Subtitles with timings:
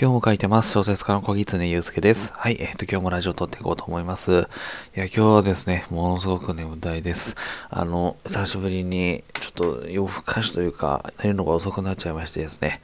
[0.00, 0.72] 今日も書いてます。
[0.72, 2.32] 小説家の小木常祐介です。
[2.34, 2.56] はい。
[2.58, 4.30] えっ、ー、と、今日もラジオ撮っていこうと思います。
[4.30, 7.36] いや、今日はですね、ものすごく眠たいです。
[7.68, 9.52] あの、久しぶりに、ちょっ
[9.82, 12.80] と夜更かしというか、寝るのが遅くなっちゃいましてですね、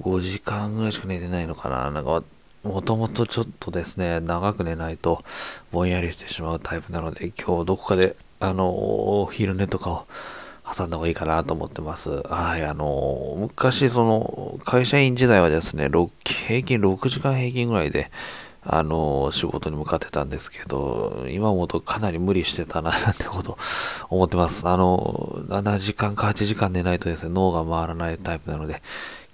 [0.00, 1.90] 5時間ぐらいしか寝てないのかな。
[1.90, 2.22] なんか、
[2.62, 5.22] もともとちょっとですね、長く寝ないと
[5.72, 10.06] ぼんやりしてしまうタイプなので、今日どこかで、あの、お昼寝とかを
[10.74, 12.10] 挟んだ方がいいかなと思ってます。
[12.10, 15.88] はい、あの、昔、その、会社員時代はですね、
[16.24, 18.10] 平均6時間平均ぐらいで、
[18.68, 23.56] あの、仕事に向かってたんですけど、今思うとかなり無理してたな、 なんてこと
[24.10, 24.66] 思ってます。
[24.66, 28.82] あの、7時間か8時間寝ないとですね、脳が回らないタイプなので、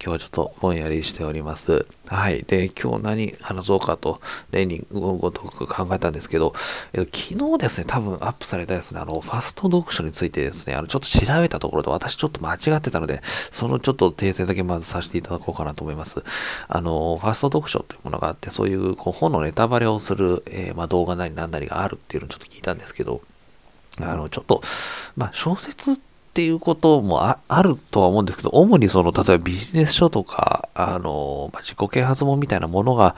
[0.05, 1.87] 今日はちょっとぼんやりしております。
[2.09, 2.43] はい。
[2.43, 4.21] で、今日何話そうかと、
[4.51, 6.55] 例にごとく考えたんですけど、
[6.93, 16.25] えっと、昨日ですね、多分アップされたですね、あの、ファスト読書についてですね、あの、ちょっと調べたところで私ちょっと間違ってたので、そのちょっと訂正だけまずさせていただこうかなと思います。
[16.67, 23.21] あの、ファスト読書というものがあって、そういうこう本のネタバレをする、えー、まあ、動画なり何なりがあるっていうのをちょっと聞いたんですけど、
[24.01, 24.63] あの、ちょっと、
[25.17, 33.17] まあ、小説ってっていうこともあるとは思うんですけど、主にその、例えばビジネス書とか、あの、まあ、自己啓発本みたいなものが、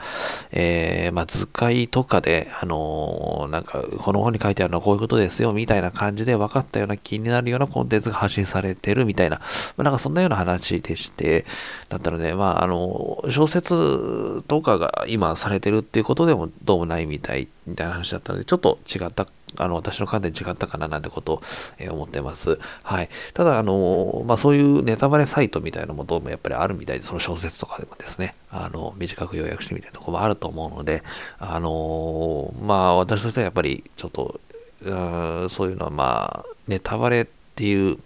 [0.51, 9.37] えー、まあ、図解とかで、あの、なんか、この本に書いてあるのはこういうことですよ、みたいな感じで分かったような気になるようなコンテンツが発信されてるみたいな、
[9.77, 11.45] まあ、なんかそんなような話でして、
[11.87, 19.25] だったので、まあ、あの、小説とかが今されてるっていうことでもどうもないみたい、みたいな話だったので、ちょっと違った
[19.57, 21.41] あの、私の観点違ったかななんてことを、
[21.77, 22.59] えー、思ってます。
[22.83, 23.09] はい。
[23.33, 31.03] ただ、あの、まあ、そういうネタバレサイトみたいなのもどうもやっぱりあるみたいで、その小説とかでもですね、あの、短く要約してみたいなとこもあると思うので、
[31.39, 34.39] あの、まあ、私としてはやっぱりちょっと、
[34.81, 37.97] うそういうのはまあ、ネタバレっていう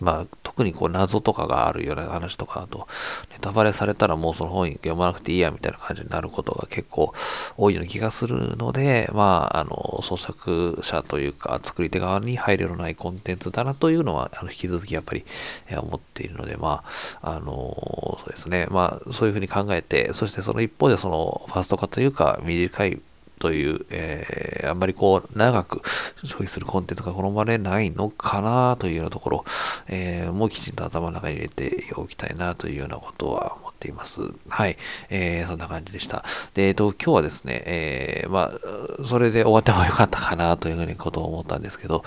[0.00, 2.86] まあ、特にこう謎とかがあるような話とかだと、
[3.32, 7.12] ネタバレされたらもうその本読まなくていいやみたいな感じになることが結構
[7.56, 15.24] 多いような気がするので、まあ、あの、創作者というか、作り手側に配慮のないコンテンツだなというのは、あの引き続きやっぱり、
[15.72, 16.84] 思っているので、ま
[17.20, 23.00] あ、あの、そうですね、まあ、そういうふうに考えて、そしてその一方でその、ファースト化というか、短い
[23.38, 25.82] という、えー、あんまりこう、長く
[26.22, 29.44] 消費するコンテンツが好まれないのかなというようなところ、
[29.86, 34.20] えー、もうきちんと頭の中に入れておきたいなというようなことは思っています。
[34.48, 34.76] はい。
[35.10, 36.24] えー、そんな感じでした。
[36.54, 42.04] で、えっ、と、今日はですね、えー、まあ、それで終わってもよかったかなというふうにことを思ったんですけど、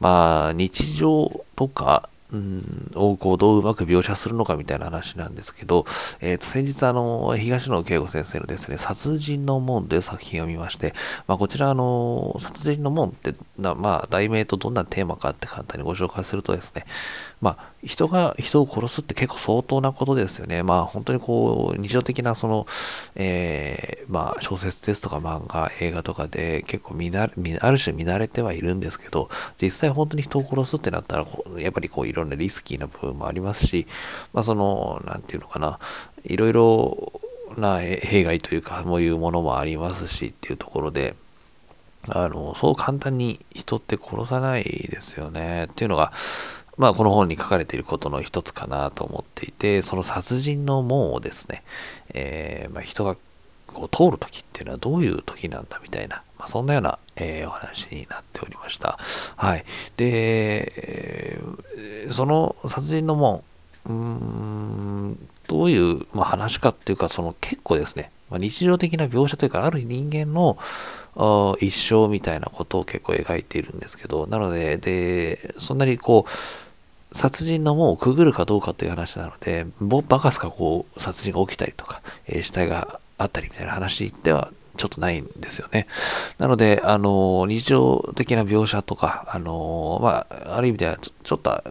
[0.00, 5.86] まあ、日常とか、うん、をこうどううまく描写するのかみたいな話なんですけど、
[6.20, 10.94] え、ー、と、先日あの、東野圭吾先生のですね、殺人の門という作品を見まして、
[11.26, 16.84] まあ、こちらあの、殺人の門ってな、まあ、題名とどんなテーマかって簡単にご紹介するとですね、
[17.40, 20.62] まあ、人が人を殺すって結構相当なことですよね。
[20.62, 22.66] まあ、本当にこう、日常的なその、
[23.14, 27.26] えー、まあ、小説ですとか漫画、映画とかで結構見な、あ
[27.70, 29.30] る種見慣れてはいるんですけど、
[29.60, 31.26] 実際本当に人を殺すってなったら、
[31.58, 33.86] やっぱりこう、いろろんなリスキーな部分もありますし、
[34.32, 35.78] まあ、その、なんていうのかな、
[36.24, 37.20] いろいろ
[37.56, 41.14] な弊害というか、そういうものもありますしっていうところで、
[42.08, 45.64] あの、そう簡単に人って殺さないですよね。
[45.64, 46.12] っていうのが、
[46.78, 51.62] まあ、この本に書かれていることの一つかなと思っていて、その殺人の門をですね、
[52.14, 53.16] えー、まあ、人が
[53.66, 58.98] こう通るときっていうのはどういう時なんだみたいな、まあ、そんなような、えー、お話になっておりました。
[59.40, 59.64] はい。
[59.96, 61.40] で、
[62.10, 63.42] その殺人の門、
[63.88, 70.58] うん、どういう、まあ、話かっていうか、その結構ですね、まあ、日常的な描写というか、ある人間の
[71.58, 85.86] 一生みたいなことを結構描いているんですけど、なので、で、そんなにこう、殺人の門をくぐるかどうかという話なので、バカすかこう、殺人が起きたりとか、えー、死体があったりみたいな話ではちょっとないんですよね。
[86.38, 91.62] なので、あの、日常的な描写とか、あの、まあ、ある意味ではちょっと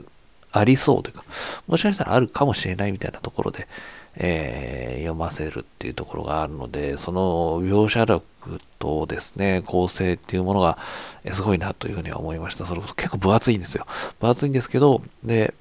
[0.52, 1.24] ありそうというか、
[1.68, 3.68] もしかしたらあるかもしれないみたいなところで、
[4.16, 8.24] えー、読ませるっていうところがあるので、その描写力
[8.78, 10.78] とですね、構成っていうものが
[11.32, 12.66] すごいなというふうには思いました。
[12.66, 13.88] それこそ結構分厚いんですよ。
[14.20, 15.56] 分厚いんですけど、で、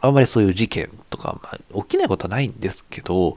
[0.00, 3.36] あんまりそういう事件とか、まあ、起きないことはないんですけど、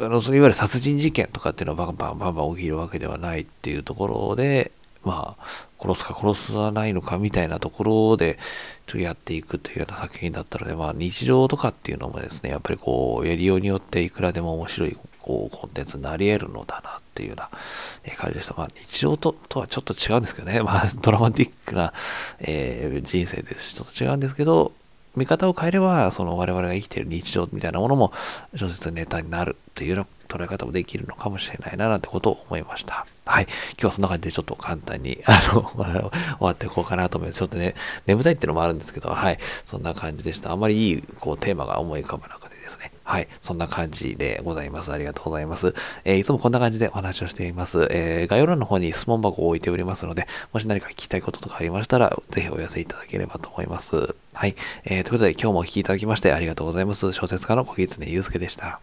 [0.00, 4.72] あの、そのいわゆる殺人事件とかっていうのはバンバンバンバン起きるわけではないっていうところで、
[5.04, 5.44] まあ、
[5.80, 8.38] 殺すか殺さないのかみたいなところで、
[8.86, 17.50] ちょっとやっていくというような作品だったので、まあ、日常とかっていうのもですね、やっぱりこう、やりようによっていくらでも面白い、こう、コンテンツになり得るのだなっていうような
[18.16, 18.54] 感じでした。
[18.54, 21.92] まあ、日常ととはちょっと違うんですけどね、まあ、ドラマティックな、
[22.40, 24.72] えー、人生ですし、ちょっと違うんですけど、
[25.16, 28.12] 見方を変えれば、その我々が生きている日常みたいなものも
[28.54, 33.06] 小説ネタになるというような捉え方もできるのかもしれないななんてことを思いました。
[33.24, 33.44] はい。
[33.44, 36.10] 今日はそんな感じでちょっと簡単に、あの、 終
[36.40, 37.38] わっていこうかなと思います。
[37.38, 37.74] ちょっとね、
[38.06, 39.38] 眠たいっていうのもあるんですけど、はい。
[39.64, 40.52] そんな感じでした。
[40.52, 42.45] あんまりいい、こう、テーマが思い浮かばなかった。
[43.06, 43.28] はい。
[43.40, 44.90] そんな感じでございます。
[44.90, 45.76] ありがとうございます。
[46.04, 47.86] えー、いつもこんな感じでお話をしています。
[47.90, 54.16] えー、概要欄の方に質問箱を置いておりますので、もし何か聞きたいこととかありましたら、ぜひお寄せいただければと思います。
[54.34, 54.56] はい。
[54.84, 57.12] えー、ということで今日もお聴きいただきましてありがとうございます。
[57.12, 58.80] 小説家の小木常祐介でした。